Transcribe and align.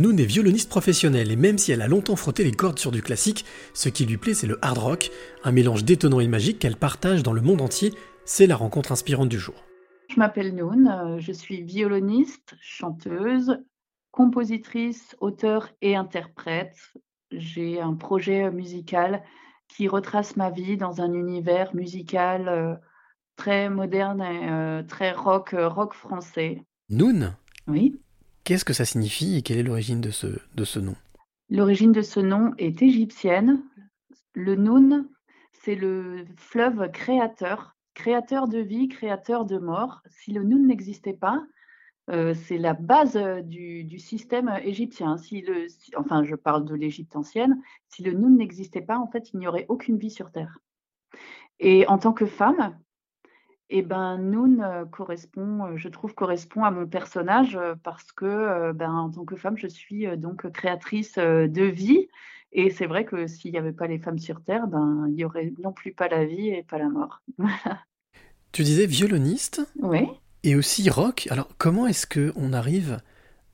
Noon 0.00 0.16
est 0.16 0.24
violoniste 0.24 0.70
professionnelle 0.70 1.30
et 1.30 1.36
même 1.36 1.58
si 1.58 1.72
elle 1.72 1.82
a 1.82 1.86
longtemps 1.86 2.16
frotté 2.16 2.42
les 2.42 2.52
cordes 2.52 2.78
sur 2.78 2.90
du 2.90 3.02
classique, 3.02 3.44
ce 3.74 3.90
qui 3.90 4.06
lui 4.06 4.16
plaît 4.16 4.32
c'est 4.32 4.46
le 4.46 4.58
hard 4.62 4.78
rock, 4.78 5.10
un 5.44 5.52
mélange 5.52 5.84
détonnant 5.84 6.20
et 6.20 6.26
magique 6.26 6.58
qu'elle 6.58 6.76
partage 6.76 7.22
dans 7.22 7.34
le 7.34 7.42
monde 7.42 7.60
entier, 7.60 7.92
c'est 8.24 8.46
la 8.46 8.56
rencontre 8.56 8.92
inspirante 8.92 9.28
du 9.28 9.38
jour. 9.38 9.62
Je 10.08 10.18
m'appelle 10.18 10.54
Noon, 10.54 10.86
euh, 10.86 11.18
je 11.18 11.32
suis 11.32 11.60
violoniste, 11.60 12.54
chanteuse, 12.62 13.58
compositrice, 14.10 15.14
auteur 15.20 15.68
et 15.82 15.96
interprète. 15.96 16.78
J'ai 17.30 17.78
un 17.78 17.92
projet 17.92 18.50
musical 18.50 19.22
qui 19.68 19.86
retrace 19.86 20.34
ma 20.34 20.48
vie 20.48 20.78
dans 20.78 21.02
un 21.02 21.12
univers 21.12 21.74
musical 21.74 22.48
euh, 22.48 22.74
très 23.36 23.68
moderne 23.68 24.22
et 24.22 24.50
euh, 24.50 24.82
très 24.82 25.12
rock, 25.12 25.54
rock 25.54 25.92
français. 25.92 26.64
Noon 26.88 27.34
Oui. 27.68 28.00
Qu'est-ce 28.50 28.64
que 28.64 28.72
ça 28.72 28.84
signifie 28.84 29.36
et 29.36 29.42
quelle 29.42 29.58
est 29.58 29.62
l'origine 29.62 30.00
de 30.00 30.10
ce, 30.10 30.26
de 30.56 30.64
ce 30.64 30.80
nom? 30.80 30.96
L'origine 31.50 31.92
de 31.92 32.02
ce 32.02 32.18
nom 32.18 32.52
est 32.58 32.82
égyptienne. 32.82 33.62
Le 34.34 34.56
Noun, 34.56 35.08
c'est 35.52 35.76
le 35.76 36.24
fleuve 36.36 36.90
créateur, 36.90 37.76
créateur 37.94 38.48
de 38.48 38.58
vie, 38.58 38.88
créateur 38.88 39.44
de 39.44 39.56
mort. 39.56 40.02
Si 40.08 40.32
le 40.32 40.42
Noun 40.42 40.66
n'existait 40.66 41.12
pas, 41.12 41.40
euh, 42.10 42.34
c'est 42.34 42.58
la 42.58 42.74
base 42.74 43.16
du, 43.44 43.84
du 43.84 44.00
système 44.00 44.52
égyptien. 44.64 45.16
Si 45.16 45.42
le, 45.42 45.68
enfin, 45.96 46.24
je 46.24 46.34
parle 46.34 46.64
de 46.64 46.74
l'Égypte 46.74 47.14
ancienne. 47.14 47.56
Si 47.86 48.02
le 48.02 48.14
Noun 48.14 48.36
n'existait 48.36 48.82
pas, 48.82 48.98
en 48.98 49.06
fait, 49.06 49.30
il 49.32 49.38
n'y 49.38 49.46
aurait 49.46 49.66
aucune 49.68 49.96
vie 49.96 50.10
sur 50.10 50.32
Terre. 50.32 50.58
Et 51.60 51.86
en 51.86 51.98
tant 51.98 52.12
que 52.12 52.26
femme, 52.26 52.76
et 53.72 53.82
ben 53.82 54.18
Noun 54.18 54.62
euh, 54.62 54.84
correspond, 54.84 55.64
euh, 55.64 55.76
je 55.76 55.88
trouve, 55.88 56.12
correspond 56.14 56.64
à 56.64 56.72
mon 56.72 56.86
personnage 56.86 57.54
euh, 57.56 57.76
parce 57.82 58.10
que 58.10 58.72
ben, 58.72 58.92
en 58.92 59.10
tant 59.10 59.24
que 59.24 59.36
femme, 59.36 59.56
je 59.56 59.68
suis 59.68 60.06
donc 60.18 60.50
créatrice 60.50 61.16
de 61.16 61.62
vie. 61.62 62.08
Et 62.52 62.70
c'est 62.70 62.86
vrai 62.86 63.04
que 63.04 63.28
s'il 63.28 63.52
n'y 63.52 63.58
avait 63.58 63.72
pas 63.72 63.86
les 63.86 64.00
femmes 64.00 64.18
sur 64.18 64.42
Terre, 64.42 64.66
ben, 64.66 65.04
il 65.08 65.14
n'y 65.14 65.24
aurait 65.24 65.52
non 65.62 65.72
plus 65.72 65.92
pas 65.92 66.08
la 66.08 66.24
vie 66.24 66.48
et 66.48 66.64
pas 66.64 66.78
la 66.78 66.88
mort. 66.88 67.22
tu 68.52 68.64
disais 68.64 68.86
violoniste 68.86 69.62
Oui. 69.78 70.08
Et 70.42 70.56
aussi 70.56 70.90
rock. 70.90 71.28
Alors 71.30 71.48
comment 71.56 71.86
est-ce 71.86 72.06
qu'on 72.06 72.52
arrive 72.52 73.00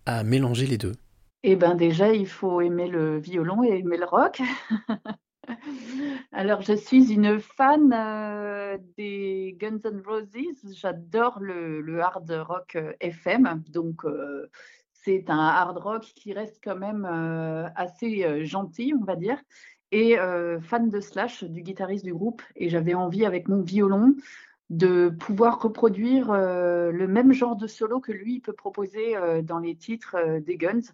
à 0.07 0.25
mélanger 0.25 0.67
les 0.67 0.79
deux? 0.79 0.95
Eh 1.43 1.57
ben 1.57 1.75
déjà, 1.75 2.13
il 2.13 2.27
faut 2.27 2.63
aimer 2.63 2.89
le 2.89 3.19
violon 3.19 3.63
et 3.63 3.79
aimer 3.79 3.99
le 3.99 4.07
rock. 4.07 4.41
Alors, 6.33 6.63
je 6.63 6.75
suis 6.75 7.13
une 7.13 7.41
fan 7.41 7.93
euh, 7.93 8.79
des 8.97 9.57
Guns 9.59 9.81
N' 9.85 10.03
Roses. 10.07 10.75
J'adore 10.75 11.39
le, 11.41 12.01
hard 12.01 12.31
rock 12.31 12.77
euh, 12.77 12.93
FM. 13.01 13.63
Donc, 13.69 14.05
euh, 14.05 14.49
c'est 14.93 15.31
un 15.31 15.39
hard 15.39 15.79
rock 15.79 16.03
qui 16.03 16.33
reste 16.33 16.61
quand 16.63 16.77
même 16.77 17.05
assez 17.77 18.45
gentil, 18.45 18.93
on 19.01 19.05
va 19.05 19.15
dire. 19.15 19.39
Et 19.93 20.17
fan 20.63 20.91
de 20.91 20.99
Slash, 20.99 21.45
du 21.45 21.63
guitariste 21.63 22.05
du 22.05 22.13
groupe. 22.13 22.43
Et 22.57 22.69
j'avais 22.69 22.95
envie, 22.95 23.25
avec 23.25 23.47
mon 23.47 23.63
violon, 23.63 24.17
de 24.69 25.11
pouvoir 25.11 25.63
reproduire 25.63 26.33
le 26.33 27.07
même 27.07 27.33
genre 27.33 27.55
de 27.55 27.69
solo 27.69 28.01
que 28.01 28.11
lui 28.11 28.41
peut 28.41 28.53
proposer 28.53 29.15
dans 29.45 29.61
les 29.61 29.77
titres 29.77 30.41
des 30.41 30.57
Guns. 30.57 30.91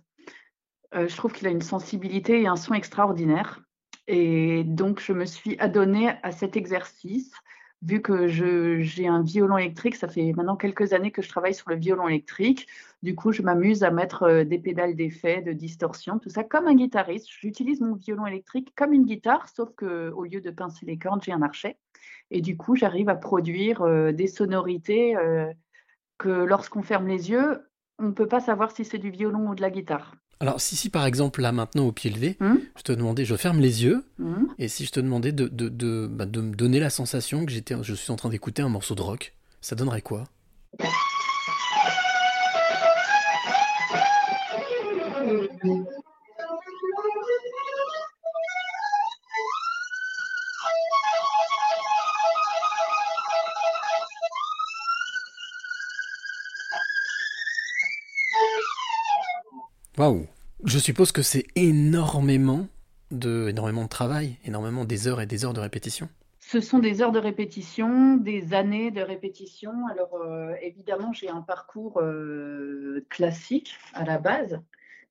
je 0.92 1.16
trouve 1.16 1.32
qu'il 1.32 1.46
a 1.46 1.50
une 1.50 1.62
sensibilité 1.62 2.42
et 2.42 2.46
un 2.46 2.56
son 2.56 2.74
extraordinaire. 2.74 3.62
Et 4.08 4.64
donc, 4.64 5.00
je 5.00 5.12
me 5.12 5.24
suis 5.24 5.58
adonnée 5.58 6.12
à 6.22 6.32
cet 6.32 6.56
exercice. 6.56 7.32
Vu 7.82 8.00
que 8.00 8.28
j'ai 8.28 9.08
un 9.08 9.22
violon 9.22 9.58
électrique, 9.58 9.96
ça 9.96 10.06
fait 10.06 10.32
maintenant 10.32 10.56
quelques 10.56 10.92
années 10.92 11.10
que 11.10 11.20
je 11.20 11.28
travaille 11.28 11.54
sur 11.54 11.68
le 11.68 11.76
violon 11.76 12.06
électrique. 12.06 12.68
Du 13.02 13.16
coup, 13.16 13.32
je 13.32 13.42
m'amuse 13.42 13.82
à 13.82 13.90
mettre 13.90 14.22
euh, 14.22 14.44
des 14.44 14.60
pédales 14.60 14.94
d'effet, 14.94 15.42
de 15.42 15.52
distorsion, 15.52 16.20
tout 16.20 16.30
ça 16.30 16.44
comme 16.44 16.68
un 16.68 16.74
guitariste. 16.76 17.26
J'utilise 17.28 17.80
mon 17.80 17.96
violon 17.96 18.26
électrique 18.26 18.72
comme 18.76 18.92
une 18.92 19.04
guitare, 19.04 19.48
sauf 19.48 19.70
qu'au 19.74 20.24
lieu 20.24 20.40
de 20.40 20.50
pincer 20.52 20.86
les 20.86 20.96
cordes, 20.96 21.24
j'ai 21.24 21.32
un 21.32 21.42
archet. 21.42 21.76
Et 22.30 22.40
du 22.40 22.56
coup, 22.56 22.76
j'arrive 22.76 23.08
à 23.08 23.16
produire 23.16 23.82
euh, 23.82 24.12
des 24.12 24.28
sonorités 24.28 25.16
euh, 25.16 25.52
que 26.18 26.28
lorsqu'on 26.28 26.82
ferme 26.82 27.08
les 27.08 27.30
yeux, 27.30 27.68
on 27.98 28.04
ne 28.04 28.12
peut 28.12 28.28
pas 28.28 28.40
savoir 28.40 28.70
si 28.70 28.84
c'est 28.84 28.98
du 28.98 29.10
violon 29.10 29.48
ou 29.48 29.54
de 29.56 29.60
la 29.60 29.70
guitare. 29.70 30.14
Alors, 30.42 30.60
si, 30.60 30.74
si 30.74 30.90
par 30.90 31.06
exemple, 31.06 31.40
là 31.40 31.52
maintenant 31.52 31.86
au 31.86 31.92
pied 31.92 32.10
levé, 32.10 32.36
hmm 32.40 32.56
je 32.76 32.82
te 32.82 32.90
demandais, 32.90 33.24
je 33.24 33.36
ferme 33.36 33.60
les 33.60 33.84
yeux, 33.84 34.04
hmm 34.18 34.46
et 34.58 34.66
si 34.66 34.84
je 34.84 34.90
te 34.90 34.98
demandais 34.98 35.30
de, 35.30 35.46
de, 35.46 35.68
de, 35.68 36.08
bah, 36.10 36.26
de 36.26 36.40
me 36.40 36.56
donner 36.56 36.80
la 36.80 36.90
sensation 36.90 37.46
que 37.46 37.52
j'étais, 37.52 37.76
je 37.80 37.94
suis 37.94 38.10
en 38.10 38.16
train 38.16 38.28
d'écouter 38.28 38.60
un 38.60 38.68
morceau 38.68 38.96
de 38.96 39.02
rock, 39.02 39.34
ça 39.60 39.76
donnerait 39.76 40.02
quoi? 40.02 40.24
Waouh 59.96 60.26
Je 60.64 60.78
suppose 60.78 61.10
que 61.10 61.22
c'est 61.22 61.44
énormément 61.56 62.68
de, 63.10 63.48
énormément 63.48 63.82
de 63.82 63.88
travail, 63.88 64.36
énormément 64.44 64.84
des 64.84 65.08
heures 65.08 65.20
et 65.20 65.26
des 65.26 65.44
heures 65.44 65.54
de 65.54 65.60
répétition. 65.60 66.08
Ce 66.38 66.60
sont 66.60 66.78
des 66.78 67.02
heures 67.02 67.10
de 67.10 67.18
répétition, 67.18 68.16
des 68.16 68.54
années 68.54 68.92
de 68.92 69.00
répétition. 69.00 69.72
Alors 69.90 70.14
euh, 70.14 70.54
évidemment, 70.62 71.12
j'ai 71.12 71.28
un 71.28 71.40
parcours 71.40 71.98
euh, 71.98 73.04
classique 73.08 73.74
à 73.92 74.04
la 74.04 74.18
base 74.18 74.60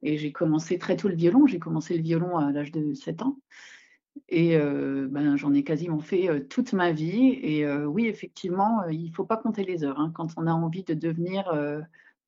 et 0.04 0.18
j'ai 0.18 0.32
commencé 0.32 0.78
très 0.78 0.96
tôt 0.96 1.10
le 1.10 1.16
violon. 1.16 1.48
J'ai 1.48 1.60
commencé 1.60 1.98
le 1.98 2.04
violon 2.04 2.38
à 2.38 2.52
l'âge 2.52 2.72
de 2.72 2.94
7 2.94 3.22
ans. 3.22 3.38
Et 4.30 4.56
euh, 4.56 5.08
ben, 5.10 5.36
j'en 5.36 5.54
ai 5.54 5.64
quasiment 5.64 6.00
fait 6.00 6.48
toute 6.48 6.72
ma 6.72 6.94
vie. 6.94 7.40
Et 7.42 7.68
oui, 7.86 8.08
effectivement, 8.08 8.86
il 8.90 9.10
ne 9.10 9.14
faut 9.14 9.26
pas 9.26 9.38
compter 9.38 9.64
les 9.64 9.84
heures. 9.84 10.00
Hein, 10.00 10.12
quand 10.16 10.30
on 10.38 10.48
a 10.48 10.54
envie 10.54 10.84
de 10.84 10.94
devenir 10.94 11.52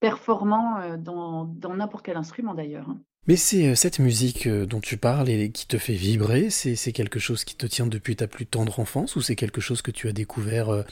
performant 0.01 0.97
dans 0.97 1.75
n'importe 1.75 2.05
quel 2.05 2.17
instrument 2.17 2.53
d'ailleurs. 2.53 2.89
Hein. 2.89 3.01
Mais 3.27 3.35
c'est 3.35 3.69
euh, 3.69 3.75
cette 3.75 3.99
musique 3.99 4.47
euh, 4.47 4.65
dont 4.65 4.79
tu 4.79 4.97
parles 4.97 5.29
et 5.29 5.51
qui 5.51 5.67
te 5.67 5.77
fait 5.77 5.93
vibrer, 5.93 6.49
c'est 6.49 6.91
quelque 6.91 7.19
chose 7.19 7.43
qui 7.43 7.55
te 7.55 7.65
tient 7.65 7.87
depuis 7.87 8.15
ta 8.15 8.27
plus 8.27 8.45
tendre 8.45 8.79
enfance 8.79 9.15
ou 9.15 9.21
c'est 9.21 9.35
quelque 9.35 9.61
chose 9.61 9.81
que 9.81 9.91
tu 9.91 10.07
as 10.07 10.13
découvert 10.13 10.85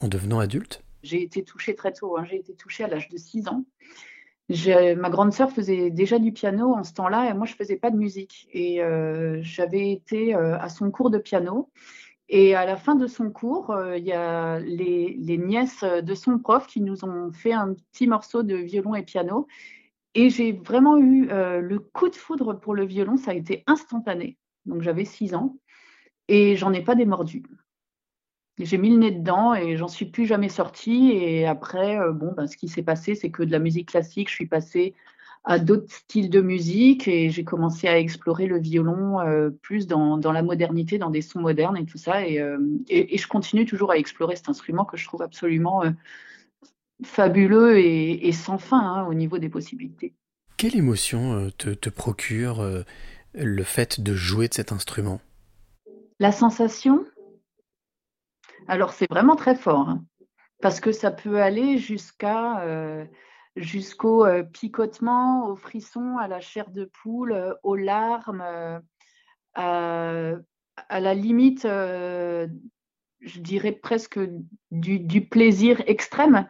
en 0.00 0.08
devenant 0.08 0.38
adulte? 0.38 0.82
J'ai 1.02 1.22
été 1.22 1.44
touchée 1.44 1.74
très 1.74 1.92
tôt, 1.92 2.16
hein. 2.16 2.24
j'ai 2.28 2.36
été 2.36 2.54
touchée 2.54 2.84
à 2.84 2.88
l'âge 2.88 3.08
de 3.08 3.16
6 3.16 3.48
ans. 3.48 3.64
Ma 4.48 5.10
grande 5.10 5.32
sœur 5.32 5.52
faisait 5.52 5.90
déjà 5.90 6.18
du 6.18 6.32
piano 6.32 6.72
en 6.72 6.82
ce 6.82 6.94
temps-là 6.94 7.30
et 7.30 7.34
moi 7.34 7.46
je 7.46 7.54
faisais 7.54 7.76
pas 7.76 7.90
de 7.90 7.96
musique. 7.96 8.48
Et 8.52 8.80
j'avais 9.42 9.92
été 9.92 10.34
à 10.34 10.68
son 10.70 10.90
cours 10.90 11.10
de 11.10 11.18
piano 11.18 11.70
et 12.30 12.54
à 12.54 12.66
la 12.66 12.76
fin 12.76 12.94
de 12.94 13.06
son 13.06 13.30
cours, 13.30 13.70
euh, 13.70 13.96
il 13.96 14.04
y 14.04 14.12
a 14.12 14.58
les, 14.60 15.38
nièces 15.38 15.82
de 15.82 16.14
son 16.14 16.38
prof 16.38 16.66
qui 16.66 16.80
nous 16.80 17.04
ont 17.04 17.32
fait 17.32 17.52
un 17.52 17.74
petit 17.74 18.06
morceau 18.06 18.42
de 18.42 18.54
violon 18.54 18.94
et 18.94 19.02
piano. 19.02 19.46
Et 20.14 20.30
j'ai 20.30 20.52
vraiment 20.52 20.96
eu 20.98 21.28
euh, 21.30 21.60
le 21.60 21.78
coup 21.78 22.08
de 22.08 22.16
foudre 22.16 22.54
pour 22.54 22.74
le 22.74 22.84
violon, 22.84 23.16
ça 23.16 23.32
a 23.32 23.34
été 23.34 23.62
instantané. 23.66 24.38
Donc 24.66 24.82
j'avais 24.82 25.04
6 25.04 25.34
ans 25.34 25.56
et 26.28 26.56
j'en 26.56 26.72
ai 26.72 26.82
pas 26.82 26.94
démordu. 26.94 27.44
J'ai 28.58 28.78
mis 28.78 28.90
le 28.90 28.96
nez 28.96 29.10
dedans 29.12 29.54
et 29.54 29.76
j'en 29.76 29.86
suis 29.86 30.06
plus 30.06 30.26
jamais 30.26 30.48
sortie. 30.48 31.12
Et 31.12 31.46
après, 31.46 31.98
euh, 31.98 32.12
bon, 32.12 32.32
ben, 32.36 32.46
ce 32.46 32.56
qui 32.56 32.68
s'est 32.68 32.82
passé, 32.82 33.14
c'est 33.14 33.30
que 33.30 33.42
de 33.42 33.52
la 33.52 33.60
musique 33.60 33.90
classique, 33.90 34.28
je 34.28 34.34
suis 34.34 34.48
passée 34.48 34.94
à 35.44 35.58
d'autres 35.58 35.92
styles 35.92 36.28
de 36.28 36.40
musique 36.40 37.06
et 37.06 37.30
j'ai 37.30 37.44
commencé 37.44 37.86
à 37.86 37.98
explorer 37.98 38.46
le 38.46 38.58
violon 38.58 39.20
euh, 39.20 39.50
plus 39.50 39.86
dans, 39.86 40.18
la 40.18 40.42
modernité, 40.42 40.98
dans 40.98 41.10
des 41.10 41.22
sons 41.22 41.40
modernes 41.40 41.76
et 41.76 41.86
tout 41.86 41.96
ça. 41.96 42.26
Et, 42.26 42.38
je 42.88 43.26
continue 43.28 43.64
toujours 43.64 43.92
à 43.92 43.98
explorer 43.98 44.34
cet 44.34 44.48
instrument 44.48 44.84
que 44.84 44.96
je 44.96 45.06
trouve 45.06 45.22
absolument 45.22 45.84
fabuleux 47.04 47.78
et, 47.78 48.32
sans 48.32 48.58
fin 48.58 48.80
hein, 48.80 49.06
au 49.06 49.14
niveau 49.14 49.38
des 49.38 49.48
possibilités. 49.48 50.14
Quelle 50.56 50.76
émotion 50.76 51.50
te, 51.56 51.70
te 51.70 51.88
procure 51.88 52.84
le 53.34 53.62
fait 53.62 54.00
de 54.00 54.14
jouer 54.14 54.48
de 54.48 54.54
cet 54.54 54.72
instrument? 54.72 55.20
La 56.18 56.32
sensation? 56.32 57.04
Alors 58.66 58.92
c'est 58.92 59.08
vraiment 59.08 59.36
très 59.36 59.54
fort 59.54 59.88
hein, 59.88 60.04
parce 60.60 60.80
que 60.80 60.90
ça 60.90 61.12
peut 61.12 61.40
aller 61.40 61.78
jusqu'à 61.78 63.08
jusqu'au 63.58 64.24
euh, 64.24 64.42
picotement, 64.42 65.48
au 65.48 65.56
frisson, 65.56 66.16
à 66.18 66.28
la 66.28 66.40
chair 66.40 66.70
de 66.70 66.90
poule, 67.02 67.32
euh, 67.32 67.54
aux 67.62 67.76
larmes, 67.76 68.42
euh, 69.58 70.36
à, 70.88 71.00
la 71.00 71.14
limite, 71.14 71.64
je 71.64 72.48
dirais 73.40 73.72
presque 73.72 74.20
du, 74.70 75.28
plaisir 75.28 75.82
extrême. 75.86 76.48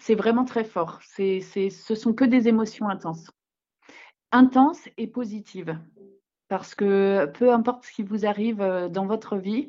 C'est 0.00 0.14
vraiment 0.14 0.44
très 0.44 0.64
fort. 0.64 1.00
C'est, 1.02 1.40
ce 1.40 1.94
sont 1.94 2.12
que 2.12 2.24
des 2.24 2.48
émotions 2.48 2.88
intenses. 2.88 3.30
Intenses 4.32 4.88
et 4.96 5.06
positives. 5.06 5.78
Parce 6.48 6.74
que 6.74 7.26
peu 7.34 7.52
importe 7.52 7.84
ce 7.84 7.92
qui 7.92 8.02
vous 8.02 8.24
arrive 8.24 8.58
dans 8.90 9.06
votre 9.06 9.36
vie, 9.36 9.68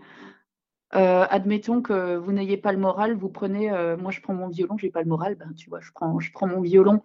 admettons 0.92 1.82
que 1.82 2.16
vous 2.16 2.32
n'ayez 2.32 2.58
pas 2.58 2.72
le 2.72 2.80
moral, 2.80 3.16
vous 3.16 3.30
prenez, 3.30 3.70
moi 3.98 4.12
je 4.12 4.22
prends 4.22 4.34
mon 4.34 4.48
violon, 4.48 4.78
j'ai 4.78 4.90
pas 4.90 5.02
le 5.02 5.10
moral, 5.10 5.36
ben, 5.36 5.54
tu 5.54 5.70
vois, 5.70 5.82
je 5.82 5.92
prends, 5.92 6.20
je 6.20 6.32
prends 6.32 6.48
mon 6.48 6.62
violon 6.62 7.04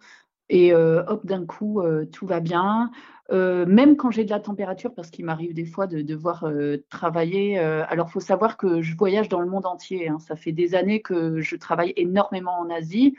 et 0.49 0.75
hop, 0.75 1.25
d'un 1.25 1.47
coup, 1.47 1.83
tout 2.13 2.27
va 2.27 2.41
bien. 2.41 2.91
même 3.31 3.97
quand 3.97 4.11
j'ai 4.11 4.25
de 4.25 4.31
la 4.31 4.41
température, 4.41 4.95
parce 4.95 5.11
qu'il 5.11 5.25
m'arrive 5.25 5.55
des 5.55 5.65
fois 5.65 5.87
de 5.87 6.03
devoir 6.03 6.47
travailler. 6.91 7.59
alors, 7.59 8.09
il 8.09 8.13
faut 8.13 8.21
savoir 8.21 8.57
que 8.57 8.83
je 8.83 8.97
voyage 8.97 9.29
dans 9.29 9.41
le 9.41 9.49
monde 9.49 9.67
entier. 9.67 10.09
Hein. 10.09 10.19
Ça 10.19 10.37
fait 10.37 10.53
des 10.53 10.75
années 10.75 11.01
que 11.01 11.41
je 11.41 11.57
travaille 11.57 11.93
énormément 11.97 12.59
en 12.59 12.71
Asie. 12.71 13.17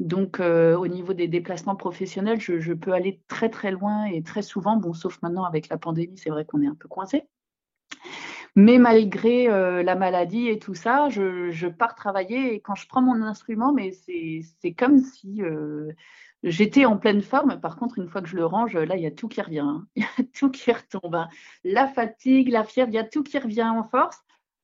Donc, 0.00 0.40
au 0.40 0.86
niveau 0.86 1.14
des 1.14 1.28
déplacements 1.28 1.76
professionnels, 1.76 2.40
je, 2.40 2.72
peux 2.72 2.92
aller 2.92 3.20
très 3.28 3.48
très 3.48 3.70
loin 3.70 4.04
et 4.04 4.22
très 4.22 4.42
souvent. 4.42 4.76
Bon, 4.76 4.92
sauf 4.92 5.20
maintenant 5.22 5.44
avec 5.44 5.68
la 5.68 5.78
pandémie, 5.78 6.18
c'est 6.18 6.30
vrai 6.30 6.44
qu'on 6.44 6.62
est 6.62 6.68
un 6.68 6.74
peu 6.74 6.88
coincé. 6.88 7.24
Mais 8.58 8.78
malgré 8.78 9.46
la 9.82 9.94
maladie 9.94 10.48
et 10.48 10.58
tout 10.58 10.74
ça, 10.74 11.08
je, 11.08 11.50
je, 11.50 11.66
pars 11.66 11.94
travailler 11.94 12.54
et 12.54 12.60
quand 12.60 12.74
je 12.74 12.86
prends 12.86 13.02
mon 13.02 13.22
instrument, 13.22 13.72
mais 13.72 13.92
c'est 13.92 14.72
comme 14.72 14.98
si 14.98 15.40
J'étais 16.42 16.84
en 16.84 16.96
pleine 16.96 17.22
forme. 17.22 17.60
Par 17.60 17.76
contre, 17.76 17.98
une 17.98 18.08
fois 18.08 18.22
que 18.22 18.28
je 18.28 18.36
le 18.36 18.46
range, 18.46 18.76
là, 18.76 18.96
il 18.96 19.02
y 19.02 19.06
a 19.06 19.10
tout 19.10 19.28
qui 19.28 19.40
revient. 19.40 19.60
Hein. 19.60 19.86
Il 19.96 20.02
y 20.02 20.06
a 20.06 20.24
tout 20.32 20.50
qui 20.50 20.70
retombe. 20.70 21.14
Hein. 21.14 21.28
La 21.64 21.88
fatigue, 21.88 22.48
la 22.50 22.64
fièvre, 22.64 22.90
il 22.90 22.94
y 22.94 22.98
a 22.98 23.04
tout 23.04 23.22
qui 23.22 23.38
revient 23.38 23.64
en 23.64 23.82
force. 23.82 24.18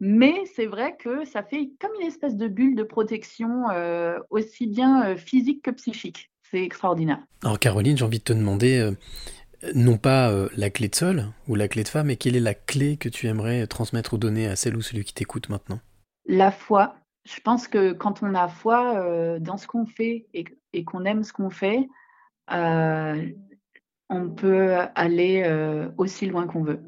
Mais 0.05 0.35
c'est 0.57 0.67
vrai 0.67 0.97
que 0.99 1.25
ça 1.25 1.45
fait 1.45 1.71
comme 1.81 1.93
une 2.01 2.07
espèce 2.09 2.37
de 2.37 2.49
bulle 2.49 2.75
de 2.75 2.83
protection, 2.83 3.71
euh, 3.71 4.19
aussi 4.31 4.67
bien 4.67 5.07
euh, 5.07 5.17
physique 5.17 5.63
que 5.63 5.71
psychique. 5.71 6.33
C'est 6.51 6.65
extraordinaire. 6.65 7.21
Alors 7.45 7.61
Caroline, 7.61 7.97
j'ai 7.97 8.05
envie 8.05 8.19
de 8.19 8.25
te 8.25 8.33
demander, 8.33 8.79
euh, 8.79 8.93
non 9.77 9.99
pas 9.99 10.33
la 10.57 10.71
clé 10.71 10.89
de 10.89 10.95
sol 10.97 11.27
ou 11.47 11.55
la 11.55 11.69
clé 11.69 11.85
de 11.85 11.89
femme, 11.89 12.09
mais 12.09 12.17
quelle 12.17 12.35
est 12.35 12.41
la 12.41 12.53
clé 12.53 12.97
que 12.97 13.09
tu 13.09 13.29
aimerais 13.29 13.65
transmettre 13.69 14.15
ou 14.15 14.19
donner 14.19 14.49
à 14.49 14.57
celle 14.57 14.77
ou 14.77 14.83
celui 14.83 15.05
qui 15.05 15.15
t'écoute 15.15 15.49
maintenant? 15.49 15.79
La 16.27 16.51
foi, 16.51 16.97
je 17.25 17.39
pense 17.41 17.69
que 17.69 17.93
quand 17.93 18.25
on 18.25 18.35
a 18.35 18.49
foi 18.49 19.39
dans 19.39 19.57
ce 19.57 19.69
qu'on 19.69 19.87
fait 19.87 20.27
et, 20.73 20.85
qu'on 20.85 21.05
aime 21.05 21.23
ce 21.23 21.33
qu'on 21.33 21.51
fait, 21.51 21.89
euh, 22.53 23.31
on 24.09 24.31
peut 24.31 24.77
aller 24.95 25.43
euh, 25.47 25.91
aussi 25.97 26.27
loin 26.27 26.47
qu'on 26.47 26.63
veut. 26.63 26.81